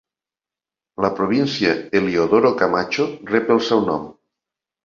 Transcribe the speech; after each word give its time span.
La 1.05 1.11
província 1.19 1.75
Eliodoro 2.01 2.53
Camacho 2.63 3.07
rep 3.35 3.55
el 3.59 3.63
seu 3.71 3.89
nom. 3.93 4.13